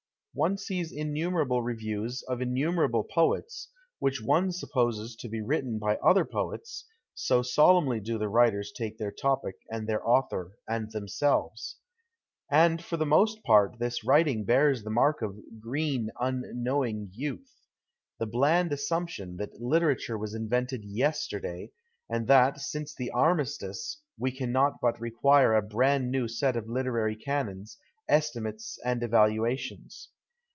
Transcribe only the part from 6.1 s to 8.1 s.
poets, so solemnly